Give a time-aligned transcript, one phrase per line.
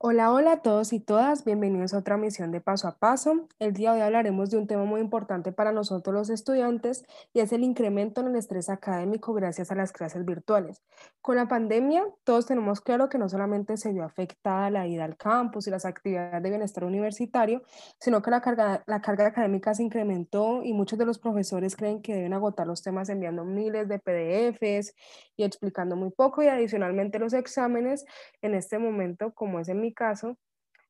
[0.00, 3.48] Hola, hola a todos y todas, bienvenidos a otra misión de Paso a Paso.
[3.58, 7.40] El día de hoy hablaremos de un tema muy importante para nosotros los estudiantes y
[7.40, 10.84] es el incremento en el estrés académico gracias a las clases virtuales.
[11.20, 15.16] Con la pandemia, todos tenemos claro que no solamente se vio afectada la ida al
[15.16, 17.62] campus y las actividades de bienestar universitario,
[17.98, 22.02] sino que la carga, la carga académica se incrementó y muchos de los profesores creen
[22.02, 24.94] que deben agotar los temas enviando miles de PDFs
[25.36, 28.04] y explicando muy poco y adicionalmente los exámenes
[28.42, 30.36] en este momento, como es en mi caso,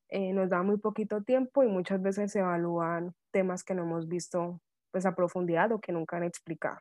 [0.08, 4.08] eh, nos da muy poquito tiempo y muchas veces se evalúan temas que no hemos
[4.08, 6.78] visto pues a profundidad o que nunca han explicado.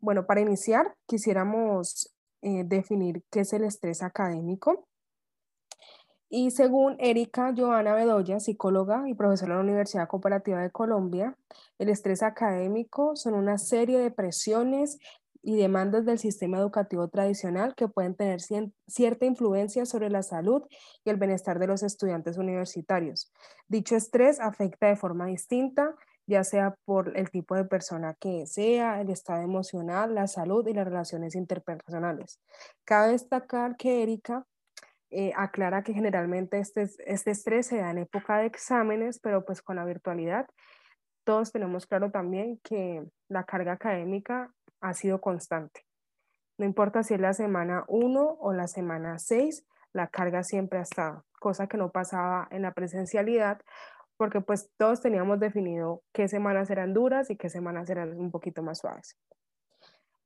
[0.00, 2.12] Bueno, para iniciar, quisiéramos
[2.42, 4.86] eh, definir qué es el estrés académico.
[6.28, 11.36] Y según Erika Joana Bedoya, psicóloga y profesora de la Universidad Cooperativa de Colombia,
[11.78, 14.98] el estrés académico son una serie de presiones
[15.46, 18.40] y demandas del sistema educativo tradicional que pueden tener
[18.88, 20.64] cierta influencia sobre la salud
[21.04, 23.32] y el bienestar de los estudiantes universitarios.
[23.68, 25.94] Dicho estrés afecta de forma distinta,
[26.26, 30.74] ya sea por el tipo de persona que sea, el estado emocional, la salud y
[30.74, 32.40] las relaciones interpersonales.
[32.84, 34.44] Cabe destacar que Erika
[35.10, 39.62] eh, aclara que generalmente este, este estrés se da en época de exámenes, pero pues
[39.62, 40.48] con la virtualidad
[41.22, 45.86] todos tenemos claro también que la carga académica ha sido constante.
[46.58, 50.82] No importa si es la semana 1 o la semana 6, la carga siempre ha
[50.82, 53.60] estado, cosa que no pasaba en la presencialidad,
[54.16, 58.62] porque pues todos teníamos definido qué semanas eran duras y qué semanas eran un poquito
[58.62, 59.18] más suaves.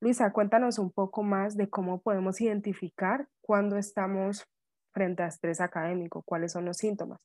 [0.00, 4.46] Luisa, cuéntanos un poco más de cómo podemos identificar cuando estamos
[4.92, 7.20] frente a estrés académico, cuáles son los síntomas.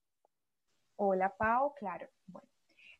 [0.98, 2.08] Hola, Pau, claro.
[2.28, 2.50] Bueno,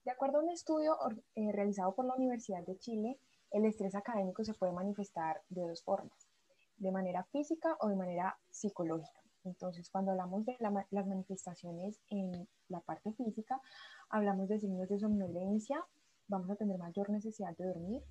[0.06, 0.96] de acuerdo a un estudio
[1.36, 3.20] eh, realizado por la Universidad de Chile,
[3.56, 6.28] el estrés académico se puede manifestar de dos formas,
[6.76, 9.22] de manera física o de manera psicológica.
[9.46, 13.62] Entonces, cuando hablamos de las manifestaciones en la parte física,
[14.10, 15.82] hablamos de signos de somnolencia,
[16.28, 18.04] vamos a tener mayor necesidad de dormir,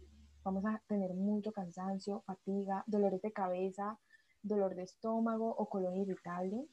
[0.43, 3.99] vamos a tener mucho cansancio, fatiga, dolores de cabeza,
[4.43, 6.66] dolor de estómago o colon irritable,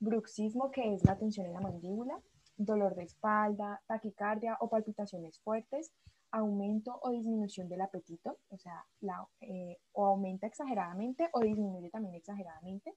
[0.00, 2.20] bruxismo, que es la tensión en la mandíbula,
[2.56, 5.92] dolor de espalda, taquicardia o palpitaciones fuertes,
[6.36, 8.84] aumento o disminución del apetito, o sea,
[9.40, 12.94] eh, o aumenta exageradamente o disminuye también exageradamente,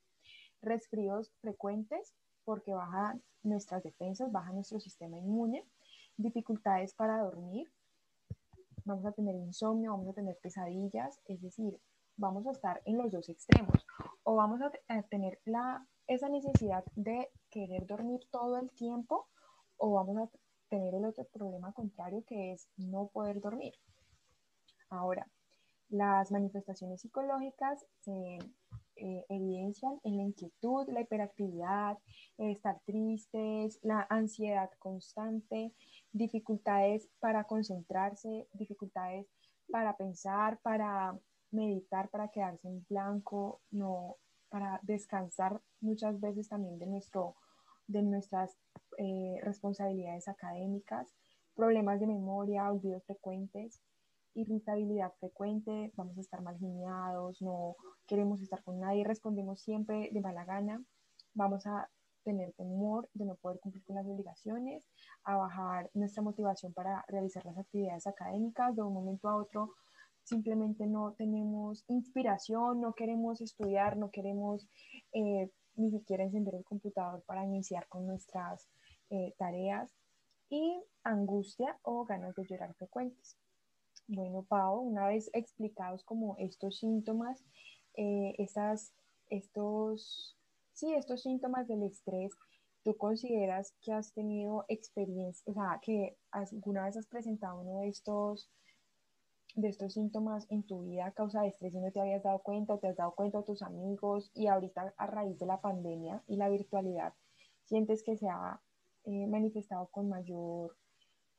[0.62, 2.14] resfríos frecuentes
[2.44, 5.66] porque baja nuestras defensas, baja nuestro sistema inmune,
[6.18, 7.72] dificultades para dormir,
[8.84, 11.80] vamos a tener insomnio, vamos a tener pesadillas, es decir,
[12.18, 13.86] vamos a estar en los dos extremos.
[14.24, 19.28] O vamos a, tener la, esa necesidad de querer dormir todo el tiempo
[19.78, 20.30] o vamos a
[20.70, 23.74] tener el otro problema contrario que es no poder dormir.
[24.90, 25.28] Ahora,
[25.90, 28.38] las manifestaciones psicológicas se
[28.96, 31.98] eh, evidencian en la inquietud, la hiperactividad,
[32.38, 35.74] estar tristes, la ansiedad constante,
[36.12, 39.28] dificultades para concentrarse, dificultades
[39.72, 41.18] para pensar, para
[41.52, 44.18] meditar, para quedarse en blanco, no,
[44.50, 47.36] para descansar muchas veces también de, nuestro,
[47.90, 48.56] de nuestras
[48.98, 51.14] eh, responsabilidades académicas,
[51.56, 53.82] problemas de memoria, olvidos frecuentes,
[54.36, 57.76] irritabilidad frecuente, vamos a estar mal geniados, no
[58.08, 60.82] queremos estar con nadie, respondemos siempre de mala gana,
[61.34, 61.90] vamos a
[62.24, 64.88] tener temor de no poder cumplir con las obligaciones,
[65.24, 69.74] a bajar nuestra motivación para realizar las actividades académicas, de un momento a otro
[70.30, 74.68] simplemente no tenemos inspiración, no queremos estudiar, no queremos
[75.12, 78.68] eh, ni siquiera encender el computador para iniciar con nuestras
[79.10, 79.92] eh, tareas
[80.50, 83.38] y angustia o ganas de llorar frecuentes.
[84.08, 87.44] Bueno, Pau, una vez explicados como estos síntomas,
[87.96, 88.34] eh,
[89.30, 90.36] estos,
[90.74, 92.32] sí, estos síntomas del estrés,
[92.84, 97.90] ¿tú consideras que has tenido experiencia, o sea, que alguna vez has presentado uno de
[97.90, 98.50] estos,
[99.56, 102.40] de estos síntomas en tu vida a causa de estrés y no te habías dado
[102.40, 105.60] cuenta o te has dado cuenta a tus amigos y ahorita a raíz de la
[105.60, 107.14] pandemia y la virtualidad,
[107.66, 108.60] sientes que se ha
[109.06, 110.76] eh, manifestado con mayor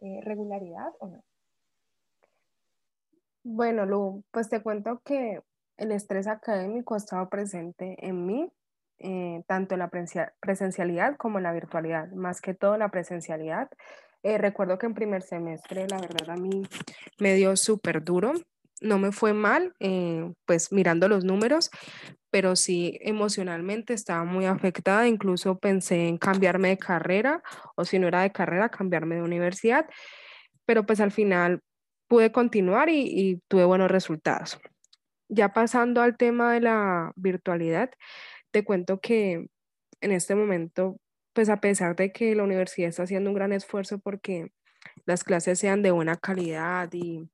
[0.01, 1.25] eh, regularidad o no?
[3.43, 5.41] Bueno, Lu, pues te cuento que
[5.77, 8.53] el estrés académico ha estado presente en mí,
[8.99, 9.91] eh, tanto en la
[10.41, 13.71] presencialidad como en la virtualidad, más que todo la presencialidad.
[14.22, 16.62] Recuerdo que en primer semestre, la verdad, a mí
[17.19, 18.32] me dio súper duro.
[18.81, 19.75] No me fue mal,
[20.46, 21.70] pues mirando los números,
[22.31, 27.43] pero sí emocionalmente estaba muy afectada, incluso pensé en cambiarme de carrera
[27.76, 29.87] o si no era de carrera, cambiarme de universidad,
[30.64, 31.61] pero pues al final
[32.08, 34.58] pude continuar y, tuve buenos resultados.
[35.28, 37.90] Ya pasando al tema de la virtualidad,
[38.50, 39.46] te cuento que
[40.00, 40.96] en este momento,
[41.32, 44.53] pues a pesar de que la universidad está haciendo un gran esfuerzo porque
[45.06, 47.29] las clases sean de buena calidad y,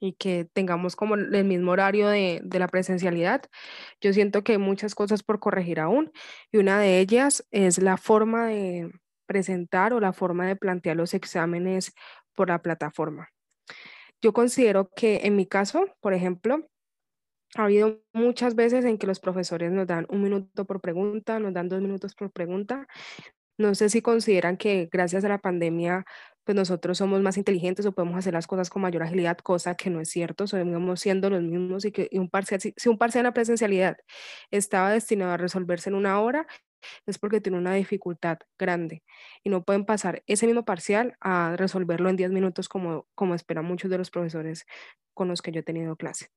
[0.00, 3.42] y que tengamos como el mismo horario de, de la presencialidad,
[4.00, 6.12] yo siento que hay muchas cosas por corregir aún
[6.52, 8.90] y una de ellas es la forma de
[9.26, 11.94] presentar o la forma de plantear los exámenes
[12.34, 13.28] por la plataforma.
[14.22, 16.68] Yo considero que en mi caso, por ejemplo,
[17.56, 21.52] ha habido muchas veces en que los profesores nos dan un minuto por pregunta, nos
[21.52, 22.86] dan dos minutos por pregunta.
[23.58, 26.04] No sé si consideran que gracias a la pandemia,
[26.44, 29.90] pues nosotros somos más inteligentes o podemos hacer las cosas con mayor agilidad, cosa que
[29.90, 33.20] no es cierto, seguimos siendo los mismos y que un parcial, si, si un parcial
[33.22, 33.98] en la presencialidad
[34.50, 36.46] estaba destinado a resolverse en una hora,
[37.06, 39.02] es porque tiene una dificultad grande
[39.44, 43.64] y no pueden pasar ese mismo parcial a resolverlo en 10 minutos como, como esperan
[43.64, 44.66] muchos de los profesores
[45.14, 46.28] con los que yo he tenido clase.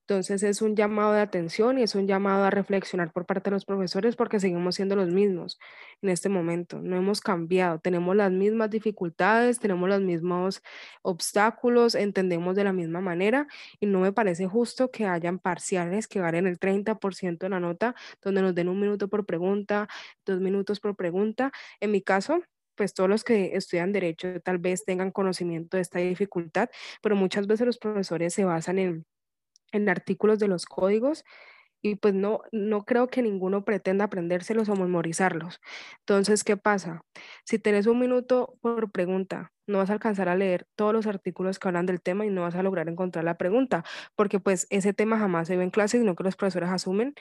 [0.00, 3.54] Entonces es un llamado de atención y es un llamado a reflexionar por parte de
[3.54, 5.58] los profesores porque seguimos siendo los mismos
[6.02, 6.80] en este momento.
[6.80, 10.62] No hemos cambiado, tenemos las mismas dificultades, tenemos los mismos
[11.02, 13.46] obstáculos, entendemos de la misma manera
[13.80, 17.94] y no me parece justo que hayan parciales que valen el 30% de la nota,
[18.22, 19.88] donde nos den un minuto por pregunta,
[20.24, 21.52] dos minutos por pregunta.
[21.80, 22.40] En mi caso,
[22.74, 26.68] pues todos los que estudian derecho tal vez tengan conocimiento de esta dificultad,
[27.02, 29.06] pero muchas veces los profesores se basan en
[29.74, 31.24] en artículos de los códigos
[31.82, 35.60] y pues no, no creo que ninguno pretenda aprendérselos o memorizarlos.
[36.00, 37.04] Entonces, ¿qué pasa?
[37.46, 41.58] Si tenés un minuto por pregunta, no vas a alcanzar a leer todos los artículos
[41.58, 43.84] que hablan del tema y no vas a lograr encontrar la pregunta,
[44.16, 47.14] porque pues ese tema jamás se ve en clase, sino que los profesores asumen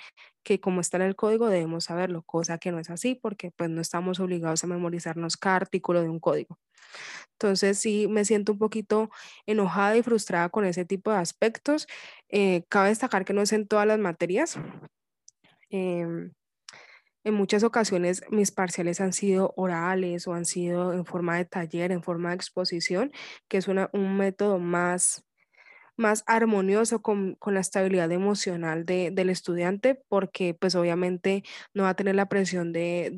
[0.44, 3.70] que como está en el código debemos saberlo, cosa que no es así, porque pues
[3.70, 6.60] no estamos obligados a memorizarnos cada artículo de un código.
[7.34, 9.10] Entonces sí me siento un poquito
[9.46, 11.88] enojada y frustrada con ese tipo de aspectos.
[12.30, 14.58] Eh, cabe destacar que no es en todas las materias.
[15.70, 16.32] Em,
[17.24, 21.92] en muchas ocasiones mis parciales han sido orales o han sido en forma de taller,
[21.92, 23.12] en forma de exposición,
[23.48, 25.26] que es un método más
[25.98, 31.44] más armonioso con, la estabilidad emocional de, del estudiante, porque pues obviamente
[31.74, 33.12] no va a tener la presión de,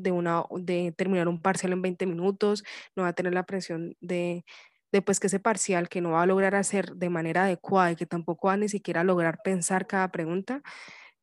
[0.96, 2.64] terminar un parcial en 20 minutos,
[2.94, 4.44] no va a tener la presión de,
[4.92, 7.96] de pues que ese parcial que no va a lograr hacer de manera adecuada y
[7.96, 10.62] que tampoco va a ni siquiera lograr pensar cada pregunta,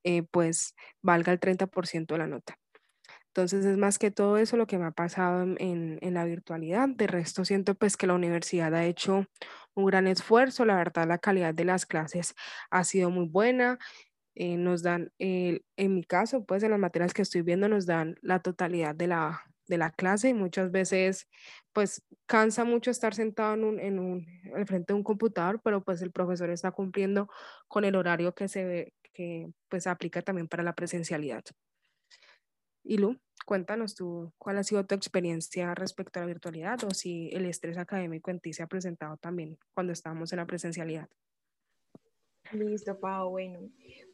[0.04, 2.63] eh, pues valga el 30% de la nota.
[3.36, 6.88] Entonces es más que todo eso lo que me ha pasado en, la virtualidad.
[6.88, 9.26] De resto siento pues que la universidad ha hecho
[9.74, 10.66] un gran esfuerzo.
[10.66, 12.36] La verdad la calidad de las clases
[12.70, 13.80] ha sido muy buena.
[14.36, 15.62] Eh, nos dan, en
[15.96, 19.42] mi caso pues en las materias que estoy viendo nos dan la totalidad de la,
[19.98, 21.28] clase y muchas veces
[21.72, 26.12] pues cansa mucho estar sentado en un, al frente de un computador, pero pues el
[26.12, 27.30] profesor está cumpliendo
[27.68, 31.44] con el horario que se que pues aplica también para la presencialidad.
[32.84, 37.30] Y Lu, cuéntanos tú cuál ha sido tu experiencia respecto a la virtualidad o si
[37.32, 41.10] el estrés académico en ti se ha presentado también cuando estábamos en la presencialidad.
[42.52, 43.32] Listo, Pau.
[43.32, 43.60] Bueno,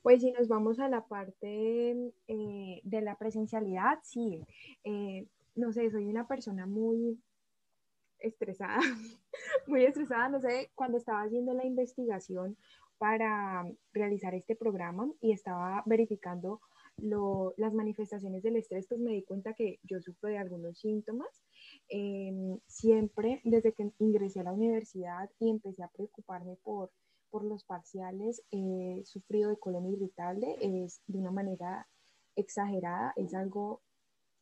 [0.02, 4.42] pues si nos vamos a la parte eh, de la presencialidad, sí.
[4.84, 7.20] Eh, no sé, soy una persona muy
[8.20, 8.80] estresada,
[9.68, 12.58] muy estresada, no sé, cuando estaba haciendo la investigación
[12.98, 16.62] para realizar este programa y estaba verificando
[17.02, 21.30] las manifestaciones del estrés, pues me di cuenta que yo sufro de algunos síntomas.
[21.90, 26.92] Em, siempre, desde que ingresé a la universidad y empecé a preocuparme por,
[27.30, 31.88] por los parciales, he sufrido de colon irritable, es de una manera
[32.36, 33.82] exagerada, es algo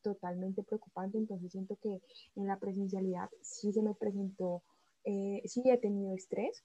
[0.02, 2.00] totalmente preocupante, entonces siento que
[2.36, 4.62] en la presencialidad sí se me presentó,
[5.04, 6.64] eh, sí he tenido estrés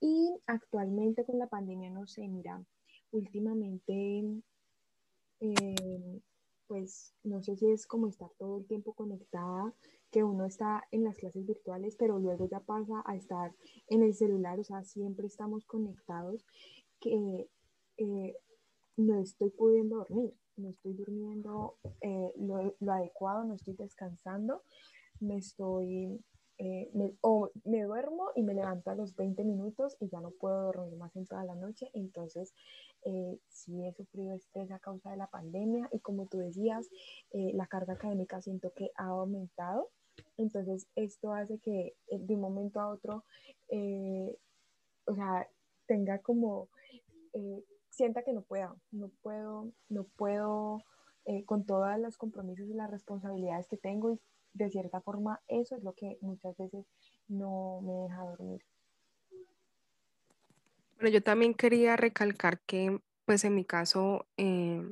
[0.00, 2.64] y actualmente con la pandemia, no sé, mira,
[3.12, 4.24] últimamente
[5.42, 6.20] eh,
[6.68, 9.74] pues no sé si es como estar todo el tiempo conectada,
[10.12, 13.52] que uno está en las clases virtuales, pero luego ya pasa a estar
[13.88, 16.46] en el celular, o sea, siempre estamos conectados,
[17.00, 17.48] que
[17.96, 18.36] eh,
[18.96, 24.62] no estoy pudiendo dormir, no estoy durmiendo eh, lo, adecuado, no estoy descansando,
[25.18, 26.20] me estoy
[26.64, 30.30] eh, me, o me duermo y me levanto a los 20 minutos y ya no
[30.30, 31.90] puedo dormir más en toda la noche.
[31.92, 32.54] Entonces,
[33.04, 36.88] eh, sí he sufrido estrés a causa de la pandemia y como tú decías,
[37.32, 39.90] eh, la carga académica siento que ha aumentado.
[40.36, 43.24] Entonces, esto hace que eh, de un momento a otro,
[45.06, 45.48] o sea,
[45.86, 46.68] tenga como,
[47.90, 50.78] sienta que no pueda, no puedo, no puedo
[51.46, 54.20] con todos los compromisos y las responsabilidades que tengo y
[54.54, 56.84] de cierta forma eso es lo que muchas veces
[57.28, 58.62] no me deja dormir.
[60.96, 64.82] Bueno, yo también quería recalcar que, pues en mi caso, eh,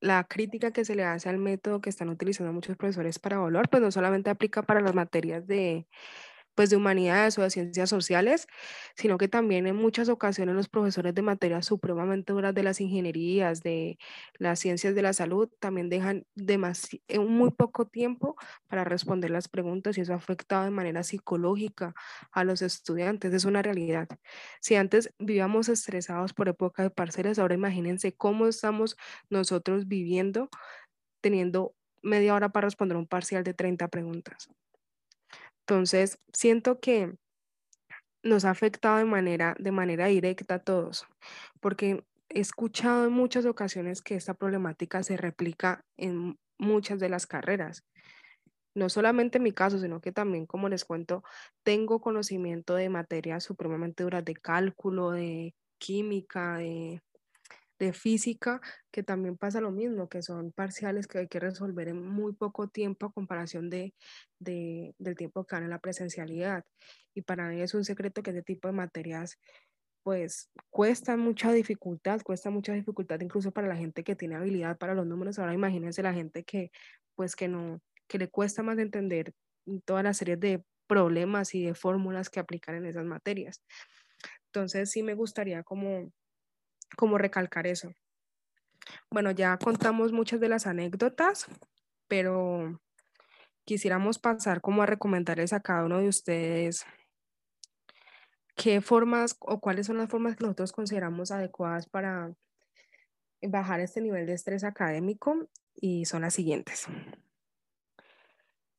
[0.00, 3.68] la crítica que se le hace al método que están utilizando muchos profesores para evaluar,
[3.70, 5.86] pues no solamente aplica para las materias de
[6.54, 8.46] pues de humanidades o de ciencias sociales,
[8.96, 13.62] sino que también en muchas ocasiones los profesores de materias supremamente duras de las ingenierías,
[13.62, 13.98] de
[14.38, 16.26] las ciencias de la salud, también dejan
[17.08, 18.36] en muy poco tiempo
[18.68, 21.94] para responder las preguntas y eso ha afectado de manera psicológica
[22.32, 24.08] a los estudiantes, es una realidad.
[24.60, 28.96] Si antes vivíamos estresados por época de parceres, ahora imagínense cómo estamos
[29.30, 30.48] nosotros viviendo
[31.20, 34.50] teniendo media hora para responder un parcial de 30 preguntas.
[35.66, 37.16] Entonces, siento que
[38.22, 41.06] nos ha afectado de manera, de manera directa a todos,
[41.60, 47.26] porque he escuchado en muchas ocasiones que esta problemática se replica en muchas de las
[47.26, 47.82] carreras.
[48.74, 51.22] No solamente en mi caso, sino que también, como les cuento,
[51.62, 57.00] tengo conocimiento de materias supremamente duras de cálculo, de química, de
[57.78, 58.60] de física,
[58.92, 62.68] que también pasa lo mismo, que son parciales que hay que resolver en muy poco
[62.68, 63.94] tiempo a comparación de,
[64.38, 66.64] del tiempo que dan en la presencialidad.
[67.14, 69.38] Y para mí es un secreto que ese tipo de materias
[70.04, 74.94] pues cuesta mucha dificultad, cuesta mucha dificultad incluso para la gente que tiene habilidad para
[74.94, 75.38] los números.
[75.38, 76.70] Ahora imagínense la gente que
[77.14, 79.32] pues que no, que le cuesta más entender
[79.86, 83.62] todas las series de problemas y de fórmulas que aplicar en esas materias.
[84.46, 86.12] Entonces sí me gustaría como
[86.96, 87.92] como recalcar eso.
[89.10, 91.46] Bueno, ya contamos muchas de las anécdotas,
[92.08, 92.80] pero
[93.64, 96.84] quisiéramos pasar como a recomendarles a cada uno de ustedes
[98.56, 102.32] qué formas o cuáles son las formas que nosotros consideramos adecuadas para
[103.42, 106.86] bajar este nivel de estrés académico y son las siguientes.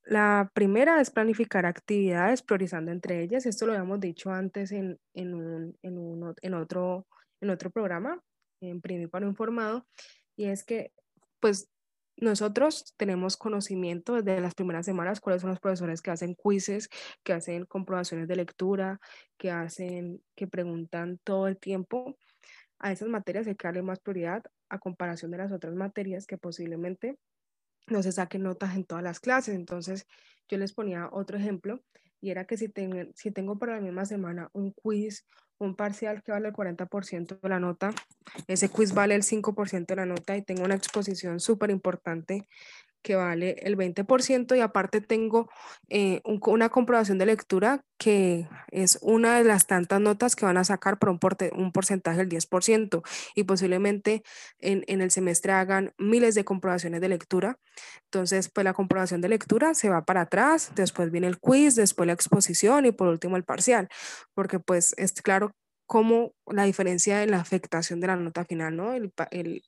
[0.06, 3.46] La primera es planificar actividades priorizando entre ellas.
[3.46, 7.08] Esto lo habíamos dicho antes en, en, un, en, otro
[7.42, 8.22] en otro programa,
[8.62, 9.86] en Primi para Informado,
[10.36, 10.92] y es que
[11.40, 11.70] pues
[12.18, 16.90] nosotros tenemos conocimiento desde las primeras semanas cuáles son los profesores que hacen quizzes,
[17.24, 19.00] que hacen comprobaciones de lectura,
[19.38, 22.18] que hacen, que preguntan todo el tiempo.
[22.80, 26.38] A esas materias hay que darle más prioridad a comparación de las otras materias que
[26.38, 27.18] posiblemente
[27.88, 29.56] no se saquen notas en todas las clases.
[29.56, 30.08] Entonces,
[30.48, 31.82] yo les ponía otro ejemplo
[32.22, 32.72] y era que si,
[33.14, 35.28] si tengo para la misma semana un quiz
[35.60, 37.94] un parcial que vale el 40% de la nota.
[38.48, 42.48] Ese quiz vale el 5% de la nota y tengo una exposición súper importante
[43.06, 45.48] que vale el 20% y aparte tengo
[45.90, 50.64] eh, una comprobación de lectura que es una de las tantas notas que van a
[50.64, 51.20] sacar por un,
[51.72, 53.04] porcentaje del 10%
[53.36, 54.24] y posiblemente
[54.58, 57.60] en, en, el semestre hagan miles de comprobaciones de lectura.
[58.06, 62.08] Entonces, pues la comprobación de lectura se va para atrás, después viene el quiz, después
[62.08, 63.88] la exposición y por último el parcial,
[64.34, 65.52] porque pues es claro
[65.86, 68.94] como la diferencia en la afectación de la nota final, ¿no?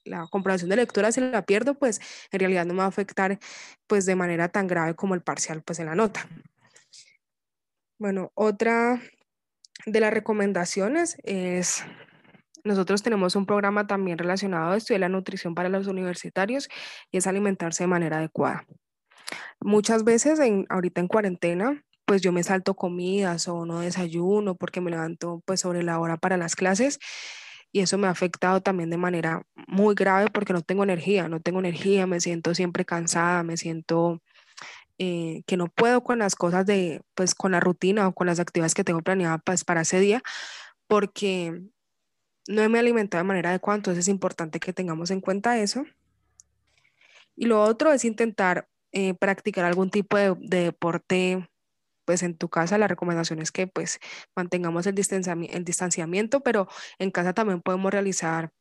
[0.03, 2.00] la comparación de lectura, si la pierdo, pues
[2.31, 3.38] en realidad no me va a afectar
[3.86, 6.27] pues de manera tan grave como el parcial pues en la nota.
[8.00, 9.01] Bueno, otra
[9.86, 11.83] de las recomendaciones es,
[12.63, 16.67] nosotros tenemos un programa también relacionado a esto de la nutrición para los universitarios
[17.12, 18.65] y es alimentarse de manera adecuada.
[19.59, 24.79] Muchas veces, en, ahorita en cuarentena, pues yo me salto comidas o no desayuno porque
[24.79, 26.99] me levanto pues sobre la hora para las clases
[27.73, 31.41] y eso me ha afectado también de manera muy grave porque no tengo energía, no
[31.41, 34.21] tengo energía, me siento siempre cansada, me siento
[34.97, 38.39] eh, que no puedo con las cosas de, pues con la rutina o con las
[38.39, 40.23] actividades que tengo planeadas pues, para ese día
[40.87, 41.61] porque
[42.47, 45.83] no me he alimentado de manera adecuada, entonces es importante que tengamos en cuenta eso.
[47.35, 51.49] Y lo otro es intentar eh, practicar algún tipo de, de deporte
[52.07, 53.99] pues en tu casa la recomendación es que pues
[54.33, 58.53] mantengamos el distanciamiento, pero en casa también podemos realizar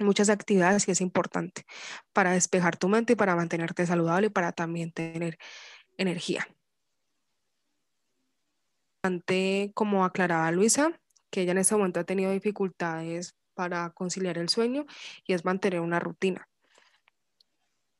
[0.00, 1.64] muchas actividades y es importante
[2.12, 5.38] para despejar tu mente y para mantenerte saludable y para también tener
[5.96, 6.48] energía.
[9.74, 14.86] Como aclaraba Luisa, que ella en este momento ha tenido dificultades para conciliar el sueño
[15.24, 16.48] y es mantener una rutina.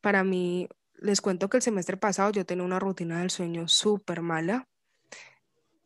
[0.00, 4.22] Para mí, les cuento que el semestre pasado yo tenía una rutina del sueño súper
[4.22, 4.66] mala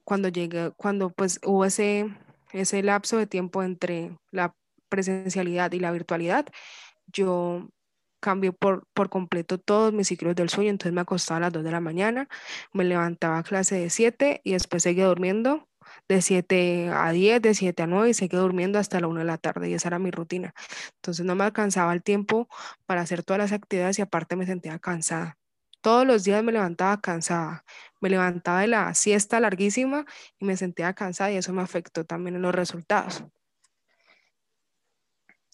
[0.06, 2.08] cuando llegué, cuando pues hubo ese,
[2.52, 4.54] ese lapso de tiempo entre la
[4.88, 6.46] presencialidad y la virtualidad,
[7.08, 7.68] yo
[8.20, 11.64] cambié por, por completo todos mis ciclos del sueño, entonces me acostaba a las 2
[11.64, 12.28] de la mañana,
[12.72, 15.68] me levantaba a clase de 7 y después seguía durmiendo
[16.08, 19.26] de 7 a 10, de 7 a 9 y seguía durmiendo hasta la 1 de
[19.26, 20.54] la tarde y esa era mi rutina.
[20.96, 22.48] Entonces no me alcanzaba el tiempo
[22.86, 25.36] para hacer todas las actividades y aparte me sentía cansada.
[25.86, 27.64] Todos los días me levantaba cansada,
[28.00, 30.04] me levantaba de la siesta larguísima
[30.40, 33.22] y me sentía cansada y eso me afectó también en los resultados.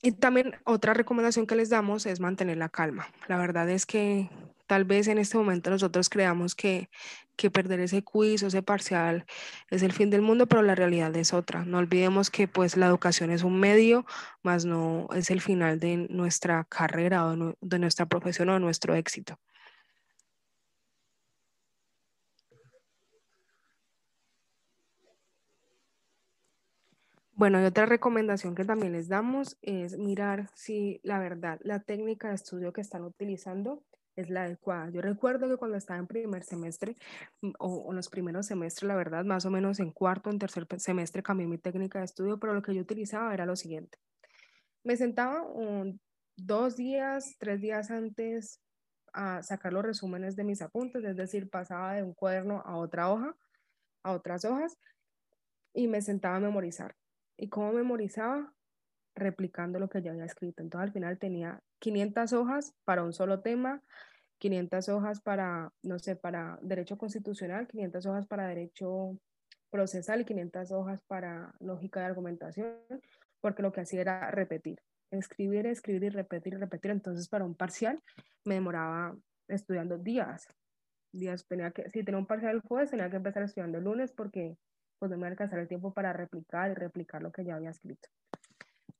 [0.00, 3.08] Y también otra recomendación que les damos es mantener la calma.
[3.28, 4.30] La verdad es que
[4.66, 6.88] tal vez en este momento nosotros creamos que,
[7.36, 9.26] que perder ese quiz o ese parcial
[9.68, 11.66] es el fin del mundo, pero la realidad es otra.
[11.66, 14.06] No olvidemos que pues la educación es un medio,
[14.42, 18.94] más no es el final de nuestra carrera o de nuestra profesión o de nuestro
[18.94, 19.38] éxito.
[27.42, 32.28] Bueno, y otra recomendación que también les damos es mirar si la verdad, la técnica
[32.28, 33.82] de estudio que están utilizando
[34.14, 34.90] es la adecuada.
[34.90, 36.94] Yo recuerdo que cuando estaba en primer semestre
[37.40, 40.68] mm, o, en los primeros semestres, la verdad, más o menos en cuarto, en tercer
[40.76, 43.99] semestre cambié mi técnica de estudio, pero lo que yo utilizaba era lo siguiente.
[44.84, 45.44] Me sentaba
[46.37, 48.61] dos días, tres días antes
[49.14, 53.11] a sacar los resúmenes de mis apuntes, es decir, pasaba de un cuaderno a otra
[53.11, 53.34] hoja,
[54.04, 54.78] a otras hojas,
[55.75, 56.94] y me sentaba a memorizar.
[57.36, 58.52] ¿Y cómo memorizaba?
[59.14, 60.62] Replicando lo que ya había escrito.
[60.62, 63.82] Entonces al final tenía 500 hojas para un solo tema,
[64.38, 69.18] 500 hojas para, no sé, para derecho constitucional, 500 hojas para derecho
[69.70, 72.76] procesal y 500 hojas para lógica de argumentación,
[73.40, 76.90] porque lo que hacía era repetir, escribir, escribir y repetir repetir.
[76.90, 78.00] Entonces para un parcial
[78.44, 79.16] me demoraba
[79.48, 80.46] estudiando días.
[81.12, 84.12] Días tenía que, si tenía un parcial el jueves, tenía que empezar estudiando el lunes
[84.12, 84.56] porque
[85.02, 88.09] pues no me alcanzar el tiempo para replicar y replicar lo que ya había escrito.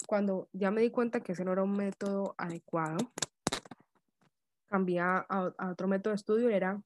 [0.09, 2.97] Cuando ya me di cuenta que ese no era un método adecuado,
[4.66, 5.25] cambié a,
[5.71, 6.82] otro método de estudio, era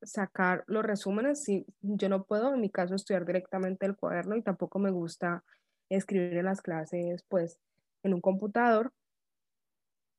[0.00, 1.44] sacar los resúmenes.
[1.44, 5.44] Si yo no puedo, en mi caso, estudiar directamente el cuaderno y tampoco me gusta
[5.90, 7.58] escribir en las clases, pues,
[8.02, 8.94] en un computador.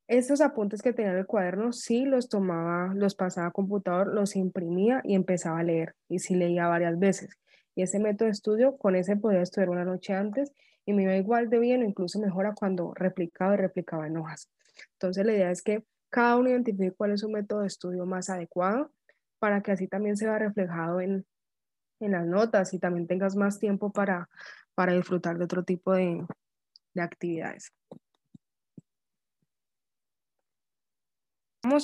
[0.08, 4.36] Estos apuntes que tenía en el cuaderno, sí los tomaba, los pasaba a computador, los
[4.36, 5.96] imprimía y empezaba a leer.
[6.10, 7.40] Y sí leía varias veces.
[7.76, 10.52] Y ese método de estudio, con ese podía estudiar una noche antes
[10.86, 14.18] y me iba igual de bien o incluso mejor a cuando replicaba y replicaba en
[14.18, 14.50] hojas.
[14.94, 18.30] Entonces la idea es que cada uno identifique cuál es su método de estudio más
[18.30, 18.92] adecuado
[19.40, 21.26] para que así también se vea reflejado en,
[22.00, 24.30] en las notas y también tengas más tiempo para,
[24.74, 26.26] para disfrutar de otro tipo de,
[26.94, 27.74] de actividades.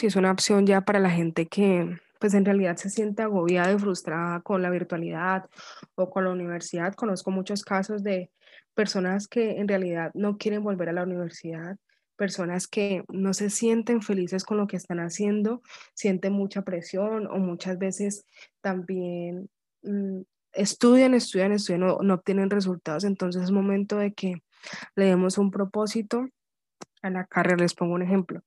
[0.01, 3.73] Y es una opción ya para la gente que, pues en realidad se siente agobiada
[3.73, 5.49] y frustrada con la virtualidad
[5.95, 6.93] o con la universidad.
[6.93, 8.29] Conozco muchos casos de
[8.75, 11.77] personas que en realidad no quieren volver a la universidad,
[12.15, 15.63] personas que no se sienten felices con lo que están haciendo,
[15.95, 18.23] sienten mucha presión o muchas veces
[18.61, 19.49] también
[19.81, 20.21] mm,
[20.53, 23.03] estudian, estudian, estudian, no, no obtienen resultados.
[23.03, 24.43] Entonces es momento de que
[24.95, 26.27] le demos un propósito
[27.01, 27.57] a la carrera.
[27.63, 28.43] Les pongo un ejemplo.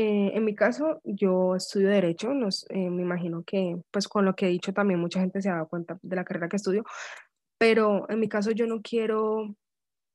[0.00, 2.30] Eh, en mi caso, yo estudio Derecho,
[2.68, 5.54] eh, me imagino que pues con lo que he dicho también mucha gente se ha
[5.54, 6.84] dado cuenta de la carrera que estudio,
[7.58, 9.56] pero en mi caso yo no quiero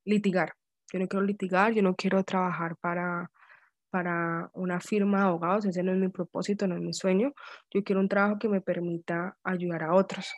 [0.06, 0.54] litigar,
[0.90, 3.30] yo no quiero litigar, yo no quiero trabajar para,
[3.90, 7.34] para una firma de abogados, ese no es mi propósito, no es mi sueño,
[7.70, 10.32] yo quiero un trabajo que me permita ayudar a otros.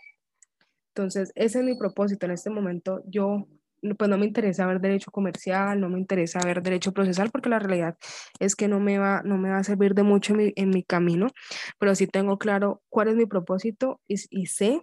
[0.89, 2.27] Entonces, ese es mi propósito.
[2.27, 3.47] En este momento yo
[3.95, 7.59] pues no me interesa ver derecho comercial, no me interesa ver derecho procesal, porque la
[7.59, 7.97] realidad
[8.41, 11.29] es que no me va, no me va a servir de mucho en mi, camino,
[11.79, 14.83] pero sí tengo claro cuál es mi propósito y, sé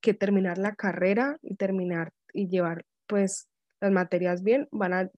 [0.00, 3.48] que terminar la carrera y terminar y llevar pues
[3.80, 5.10] las materias bien van a,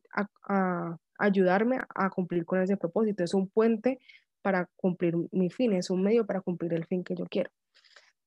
[0.48, 3.24] a ayudarme a cumplir con ese propósito.
[3.24, 3.98] Es un puente
[4.42, 7.50] para cumplir mi fin, es un medio para cumplir el fin que yo quiero.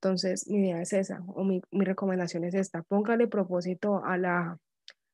[0.01, 4.57] Entonces, mi idea es esa, o mi, mi recomendación es esta, póngale propósito a la,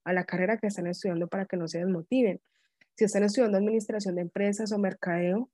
[0.08, 2.40] a la carrera que están estudiando para que no se desmotiven.
[2.96, 5.50] Si están estudiando administración de empresas o mercadeo,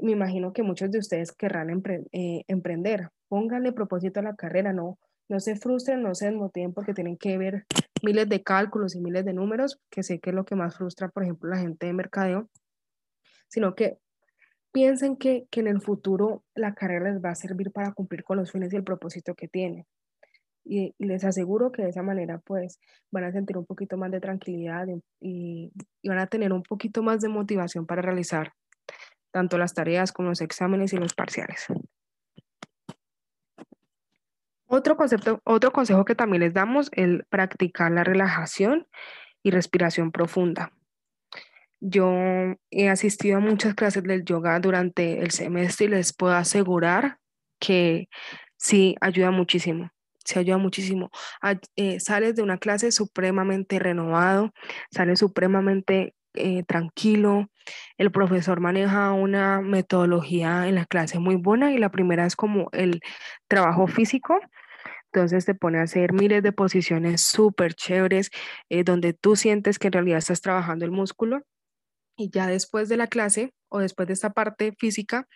[0.00, 1.70] me imagino que muchos de ustedes querrán
[2.10, 3.10] eh, emprender.
[3.28, 7.38] Pónganle propósito a la carrera, no, no se frustren, no se desmotiven porque tienen que
[7.38, 7.64] ver
[8.02, 11.08] miles de cálculos y miles de números, que sé que es lo que más frustra,
[11.08, 12.50] por ejemplo, la gente de mercadeo,
[13.48, 13.98] sino que
[14.72, 18.36] piensen que, que en el futuro la carrera les va a servir para cumplir con
[18.36, 19.86] los fines y el propósito que tienen
[20.64, 22.78] y, les aseguro que de esa manera pues
[23.10, 24.86] van a sentir un poquito más de tranquilidad
[25.20, 28.52] y, y, van a tener un poquito más de motivación para realizar
[29.32, 31.66] tanto las tareas como los exámenes y los parciales.
[34.66, 38.86] Otro concepto, otro consejo que también les damos es practicar la relajación
[39.42, 40.72] y respiración profunda.
[41.80, 42.12] Yo
[42.70, 47.18] he asistido a muchas clases del yoga durante el semestre y les puedo asegurar
[47.58, 48.08] que
[48.58, 49.90] sí ayuda muchísimo
[50.24, 51.10] se ayuda muchísimo.
[51.76, 54.52] Eh, sales de una clase supremamente renovado,
[54.90, 57.50] sales supremamente eh, tranquilo.
[57.98, 62.68] El profesor maneja una metodología en la clase muy buena y la primera es como
[62.72, 63.00] el
[63.48, 64.38] trabajo físico.
[65.12, 68.30] Entonces te pone a hacer miles de posiciones súper chéveres,
[68.68, 71.42] eh, donde tú sientes que en realidad estás trabajando el músculo.
[72.16, 75.26] Y ya después de la clase o después de esta parte física,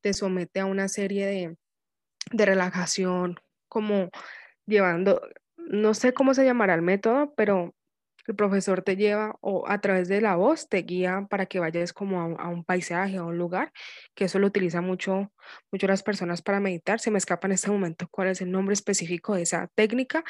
[0.00, 1.56] te somete a una serie de,
[2.32, 3.38] de relajación,
[3.78, 4.10] como
[4.66, 5.22] llevando,
[5.56, 7.76] no sé cómo se llamará el método, pero
[8.26, 11.92] el profesor te lleva o a través de la voz te guía para que vayas
[11.92, 13.72] como a un, paisaje, a un lugar,
[14.16, 15.32] que eso lo utiliza mucho,
[15.70, 16.98] mucho las personas para meditar.
[16.98, 20.24] Se me escapa en este momento cuál es el nombre específico de esa técnica.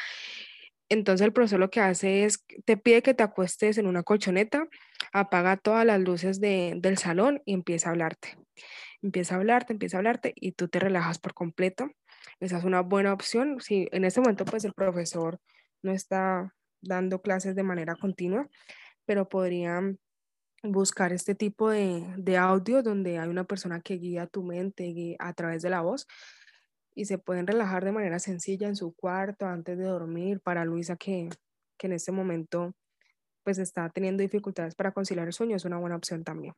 [0.91, 4.69] Entonces el profesor lo que hace es, te pide que te acuestes en una colchoneta,
[5.13, 8.37] apaga todas las luces de, del salón y empieza a hablarte.
[9.01, 11.91] Empieza a hablarte, empieza a hablarte y tú te relajas por completo.
[12.41, 13.61] Esa es una buena opción.
[13.61, 15.41] Si en este momento pues el profesor
[15.83, 18.49] no está dando clases de manera continua,
[19.05, 19.99] pero podrían
[20.63, 25.33] buscar este tipo de, de audio donde hay una persona que guía tu mente a
[25.33, 26.07] través de la voz
[26.95, 30.41] y se pueden relajar de manera sencilla en su cuarto antes de dormir.
[30.41, 31.29] Para Luisa que,
[31.77, 32.75] que en este momento
[33.45, 36.55] pues está teniendo dificultades para conciliar el sueño, es una buena opción también.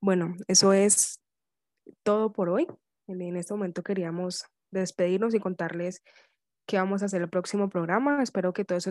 [0.00, 1.20] Bueno, eso es
[2.02, 2.66] todo por hoy.
[3.20, 6.02] En este momento queríamos despedirnos y contarles
[6.66, 8.22] qué vamos a hacer el próximo programa.
[8.22, 8.86] Espero que todos,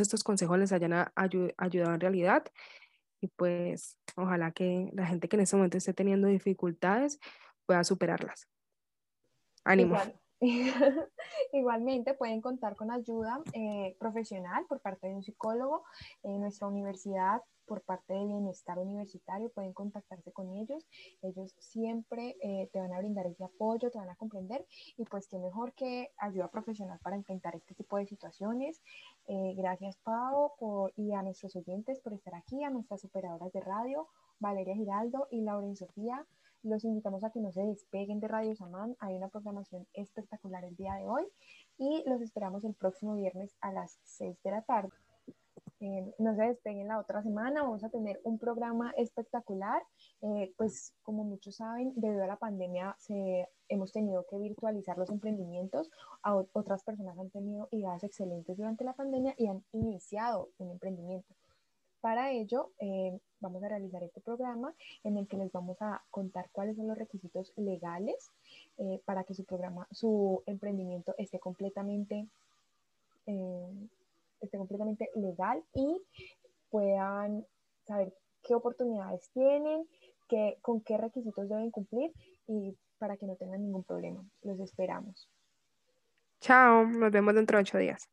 [0.00, 2.44] estos consejos les hayan ayudado en realidad.
[3.20, 7.18] Y pues ojalá que la gente que en este momento esté teniendo dificultades
[7.66, 8.48] pueda superarlas.
[9.64, 9.98] Ánimo.
[11.52, 15.84] Igualmente pueden contar con ayuda eh, profesional por parte de un psicólogo.
[16.22, 20.88] En nuestra universidad por parte de Bienestar Universitario, pueden contactarse con ellos.
[21.22, 25.28] Ellos siempre eh, te van a brindar ese apoyo, te van a comprender y pues
[25.28, 28.82] qué mejor que ayuda profesional para enfrentar este tipo de situaciones.
[29.28, 33.60] Eh, gracias Pau por, y a nuestros oyentes por estar aquí, a nuestras operadoras de
[33.60, 34.08] radio,
[34.40, 36.26] Valeria Giraldo y Lauren Sofía.
[36.62, 38.94] Los invitamos a que no se despeguen de Radio Samán.
[39.00, 41.24] Hay una programación espectacular el día de hoy
[41.78, 44.90] y los esperamos el próximo viernes a las 6 de la tarde.
[45.82, 49.82] Eh, no se despeguen la otra semana, vamos a tener un programa espectacular.
[50.20, 55.08] Eh, pues como muchos saben, debido a la pandemia se, hemos tenido que virtualizar los
[55.08, 55.90] emprendimientos.
[56.22, 61.34] A, otras personas han tenido ideas excelentes durante la pandemia y han iniciado un emprendimiento.
[62.00, 66.48] Para ello, eh, vamos a realizar este programa en el que les vamos a contar
[66.52, 68.30] cuáles son los requisitos legales
[69.04, 72.26] para que su programa, su emprendimiento esté completamente
[74.40, 76.00] esté completamente legal y
[76.70, 77.46] puedan
[77.86, 79.86] saber qué oportunidades tienen,
[80.28, 82.12] qué, con qué requisitos deben cumplir
[82.46, 84.24] y para que no tengan ningún problema.
[84.42, 85.28] Los esperamos.
[86.40, 88.08] Chao, nos vemos dentro de ocho días.